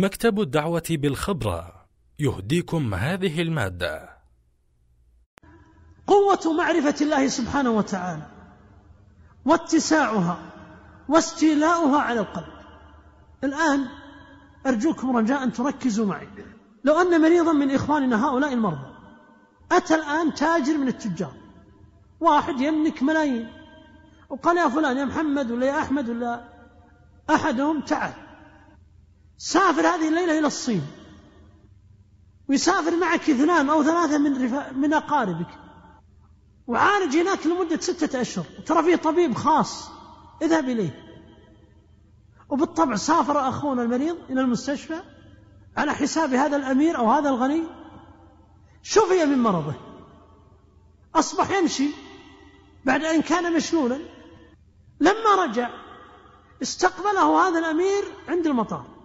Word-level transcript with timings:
مكتب 0.00 0.40
الدعوة 0.40 0.82
بالخبرة. 0.90 1.86
يهديكم 2.18 2.94
هذه 2.94 3.42
المادة. 3.42 4.16
قوة 6.06 6.52
معرفة 6.52 6.94
الله 7.00 7.28
سبحانه 7.28 7.70
وتعالى 7.70 8.26
واتساعها 9.44 10.38
واستيلاؤها 11.08 12.00
على 12.00 12.20
القلب. 12.20 12.52
الآن 13.44 13.86
أرجوكم 14.66 15.16
رجاء 15.16 15.48
تركزوا 15.48 16.06
معي. 16.06 16.28
لو 16.84 17.00
أن 17.00 17.20
مريضا 17.20 17.52
من 17.52 17.70
إخواننا 17.70 18.26
هؤلاء 18.26 18.52
المرضى 18.52 18.96
أتى 19.72 19.94
الآن 19.94 20.34
تاجر 20.34 20.78
من 20.78 20.88
التجار 20.88 21.32
واحد 22.20 22.60
يملك 22.60 23.02
ملايين 23.02 23.48
وقال 24.28 24.56
يا 24.56 24.68
فلان 24.68 24.96
يا 24.96 25.04
محمد 25.04 25.50
ولا 25.50 25.66
يا 25.66 25.82
أحمد 25.82 26.08
ولا 26.08 26.44
أحدهم 27.30 27.80
تعال. 27.80 28.25
سافر 29.38 29.80
هذه 29.80 30.08
الليلة 30.08 30.38
إلى 30.38 30.46
الصين. 30.46 30.86
ويسافر 32.48 32.96
معك 32.96 33.30
اثنان 33.30 33.70
أو 33.70 33.82
ثلاثة 33.82 34.18
من 34.18 34.44
رفا... 34.44 34.72
من 34.72 34.94
أقاربك. 34.94 35.58
وعالج 36.66 37.16
هناك 37.16 37.46
لمدة 37.46 37.80
ستة 37.80 38.20
أشهر. 38.20 38.44
ترى 38.66 38.82
فيه 38.82 38.96
طبيب 38.96 39.34
خاص. 39.34 39.88
اذهب 40.42 40.68
إليه. 40.68 41.02
وبالطبع 42.48 42.96
سافر 42.96 43.48
أخونا 43.48 43.82
المريض 43.82 44.16
إلى 44.30 44.40
المستشفى 44.40 45.00
على 45.76 45.94
حساب 45.94 46.34
هذا 46.34 46.56
الأمير 46.56 46.98
أو 46.98 47.10
هذا 47.10 47.28
الغني. 47.28 47.62
شفي 48.82 49.24
من 49.24 49.38
مرضه. 49.38 49.74
أصبح 51.14 51.50
يمشي 51.50 51.90
بعد 52.84 53.04
أن 53.04 53.22
كان 53.22 53.56
مشلولا. 53.56 53.98
لما 55.00 55.44
رجع 55.44 55.70
استقبله 56.62 57.48
هذا 57.48 57.58
الأمير 57.58 58.04
عند 58.28 58.46
المطار. 58.46 58.95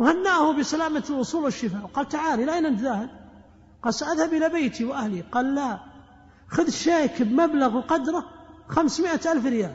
وهنأه 0.00 0.52
بسلامة 0.52 1.04
الوصول 1.10 1.44
والشفاء 1.44 1.82
وقال 1.82 2.08
تعال 2.08 2.40
إلى 2.40 2.54
أين 2.54 2.76
ذاهب 2.76 3.10
قال 3.82 3.94
سأذهب 3.94 4.34
إلى 4.34 4.48
بيتي 4.48 4.84
وأهلي. 4.84 5.20
قال 5.20 5.54
لا. 5.54 5.80
خذ 6.48 6.70
شيك 6.70 7.22
بمبلغ 7.22 7.80
قدره 7.80 8.24
خمسمائة 8.68 9.32
ألف 9.32 9.46
ريال. 9.46 9.74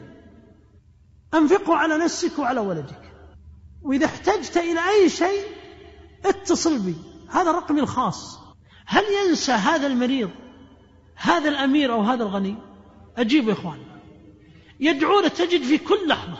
أنفقه 1.34 1.76
على 1.76 1.98
نفسك 1.98 2.38
وعلى 2.38 2.60
ولدك. 2.60 3.12
وإذا 3.82 4.06
احتجت 4.06 4.56
إلى 4.56 4.80
أي 4.88 5.08
شيء 5.08 5.44
اتصل 6.24 6.78
بي. 6.78 6.94
هذا 7.28 7.50
رقمي 7.50 7.80
الخاص. 7.80 8.38
هل 8.86 9.04
ينسى 9.04 9.52
هذا 9.52 9.86
المريض 9.86 10.30
هذا 11.16 11.48
الأمير 11.48 11.92
أو 11.92 12.02
هذا 12.02 12.22
الغني؟ 12.22 12.56
أجيب 13.16 13.48
يا 13.48 13.52
إخوان. 13.52 13.78
يدعون 14.80 15.32
تجد 15.32 15.62
في 15.62 15.78
كل 15.78 16.08
لحظة. 16.08 16.38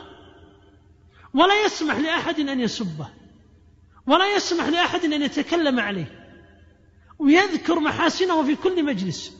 ولا 1.34 1.64
يسمح 1.64 1.96
لأحد 1.96 2.40
أن 2.40 2.60
يسبه. 2.60 3.08
ولا 4.06 4.34
يسمح 4.34 4.66
لأحد 4.66 5.04
أن 5.04 5.22
يتكلم 5.22 5.80
عليه 5.80 6.26
ويذكر 7.18 7.80
محاسنه 7.80 8.42
في 8.42 8.56
كل 8.56 8.84
مجلس. 8.84 9.32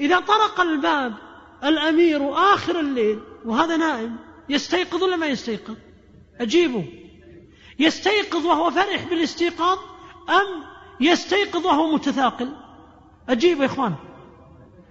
إذا 0.00 0.20
طرق 0.20 0.60
الباب 0.60 1.14
الأمير 1.64 2.34
آخر 2.54 2.80
الليل 2.80 3.20
وهذا 3.44 3.76
نائم 3.76 4.16
يستيقظ 4.48 5.02
ولا 5.02 5.16
ما 5.16 5.26
يستيقظ؟ 5.26 5.76
أجيبه. 6.40 6.84
يستيقظ 7.78 8.46
وهو 8.46 8.70
فرح 8.70 9.04
بالاستيقاظ 9.10 9.78
أم 10.28 10.64
يستيقظ 11.00 11.66
وهو 11.66 11.94
متثاقل؟ 11.94 12.52
أجيب 13.28 13.60
يا 13.60 13.66
إخوان. 13.66 13.94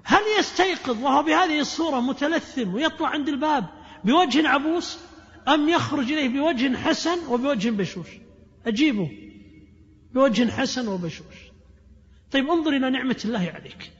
هل 0.03 0.21
يستيقظ 0.39 1.03
وهو 1.03 1.23
بهذه 1.23 1.59
الصورة 1.59 1.99
متلثم 1.99 2.73
ويطلع 2.73 3.07
عند 3.07 3.29
الباب 3.29 3.65
بوجه 4.03 4.49
عبوس 4.49 4.99
أم 5.47 5.69
يخرج 5.69 6.11
إليه 6.11 6.29
بوجه 6.29 6.77
حسن 6.77 7.27
وبوجه 7.29 7.69
بشوش؟ 7.69 8.07
أجيبه 8.65 9.11
بوجه 10.13 10.51
حسن 10.51 10.87
وبشوش. 10.87 11.49
طيب 12.31 12.49
انظر 12.49 12.71
إلى 12.71 12.89
نعمة 12.89 13.21
الله 13.25 13.51
عليك. 13.55 13.91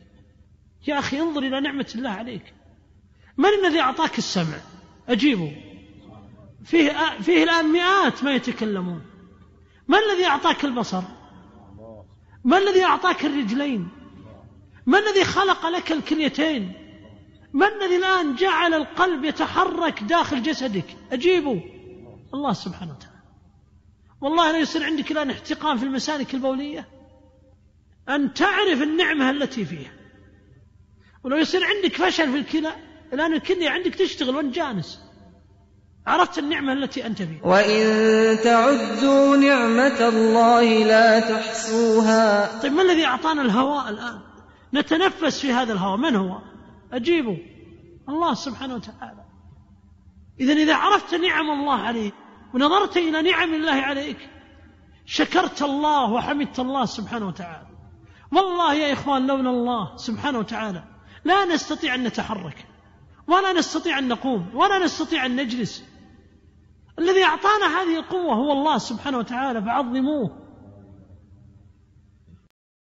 يا 0.87 0.99
أخي 0.99 1.19
انظر 1.21 1.43
إلى 1.43 1.61
نعمة 1.61 1.91
الله 1.95 2.09
عليك. 2.09 2.53
من 3.37 3.49
الذي 3.49 3.79
أعطاك 3.79 4.17
السمع؟ 4.17 4.57
أجيبه. 5.09 5.55
فيه, 6.65 7.19
فيه 7.21 7.43
الآن 7.43 7.65
مئات 7.65 8.23
ما 8.23 8.35
يتكلمون. 8.35 9.01
ما 9.87 9.97
الذي 9.99 10.25
أعطاك 10.25 10.65
البصر؟ 10.65 11.03
ما 12.43 12.57
الذي 12.57 12.83
أعطاك 12.83 13.25
الرجلين؟ 13.25 13.87
ما 14.85 14.99
الذي 14.99 15.23
خلق 15.23 15.65
لك 15.65 15.91
الكليتين؟ 15.91 16.73
ما 17.53 17.67
الذي 17.67 17.95
الآن 17.95 18.35
جعل 18.35 18.73
القلب 18.73 19.23
يتحرك 19.23 20.03
داخل 20.03 20.43
جسدك؟ 20.43 20.97
أجيبه. 21.11 21.63
الله 22.33 22.53
سبحانه 22.53 22.91
وتعالى. 22.91 23.18
والله 24.21 24.51
لا 24.51 24.57
يصير 24.57 24.83
عندك 24.83 25.11
الآن 25.11 25.29
احتقان 25.29 25.77
في 25.77 25.85
المسالك 25.85 26.33
البولية. 26.33 26.87
أن 28.09 28.33
تعرف 28.33 28.81
النعمة 28.81 29.29
التي 29.29 29.65
فيها. 29.65 29.91
ولو 31.23 31.37
يصير 31.37 31.61
عندك 31.65 31.95
فشل 31.95 32.31
في 32.31 32.37
الكلى 32.37 32.75
الآن 33.13 33.33
الكلية 33.33 33.69
عندك 33.69 33.95
تشتغل 33.95 34.35
وانت 34.35 34.55
جالس 34.55 34.99
عرفت 36.07 36.39
النعمة 36.39 36.73
التي 36.73 37.05
أنت 37.05 37.21
فيها. 37.21 37.45
وإن 37.45 38.37
تعدوا 38.43 39.37
نعمة 39.37 40.07
الله 40.07 40.83
لا 40.83 41.19
تحصوها. 41.19 42.59
طيب 42.61 42.73
ما 42.73 42.81
الذي 42.81 43.05
أعطانا 43.05 43.41
الهواء 43.41 43.89
الآن؟ 43.89 44.19
نتنفس 44.73 45.39
في 45.39 45.51
هذا 45.51 45.73
الهواء. 45.73 45.97
من 45.97 46.15
هو؟ 46.15 46.41
أجيبه. 46.93 47.37
الله 48.09 48.33
سبحانه 48.33 48.75
وتعالى. 48.75 49.25
إذا 50.39 50.53
إذا 50.53 50.75
عرفت 50.75 51.15
نعم 51.15 51.49
الله 51.49 51.79
عليك 51.79 52.13
ونظرت 52.53 52.97
إلى 52.97 53.21
نعم 53.21 53.53
الله 53.53 53.71
عليك. 53.71 54.29
شكرت 55.05 55.61
الله 55.61 56.11
وحمدت 56.11 56.59
الله 56.59 56.85
سبحانه 56.85 57.27
وتعالى. 57.27 57.67
والله 58.31 58.73
يا 58.73 58.93
إخوان 58.93 59.27
لولا 59.27 59.49
الله 59.49 59.95
سبحانه 59.95 60.39
وتعالى 60.39 60.83
لا 61.23 61.45
نستطيع 61.45 61.95
أن 61.95 62.03
نتحرك 62.03 62.65
ولا 63.27 63.53
نستطيع 63.53 63.99
أن 63.99 64.07
نقوم 64.07 64.49
ولا 64.53 64.79
نستطيع 64.79 65.25
أن 65.25 65.35
نجلس. 65.35 65.85
الذي 66.99 67.23
أعطانا 67.23 67.81
هذه 67.81 67.99
القوة 67.99 68.33
هو 68.33 68.51
الله 68.51 68.77
سبحانه 68.77 69.17
وتعالى 69.17 69.61
فعظموه. 69.61 70.38